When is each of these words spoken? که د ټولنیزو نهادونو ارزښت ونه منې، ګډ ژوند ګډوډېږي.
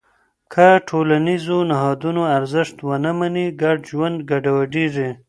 که 0.53 0.67
د 0.79 0.83
ټولنیزو 0.89 1.57
نهادونو 1.71 2.21
ارزښت 2.37 2.77
ونه 2.87 3.11
منې، 3.19 3.45
ګډ 3.61 3.77
ژوند 3.89 4.17
ګډوډېږي. 4.29 5.09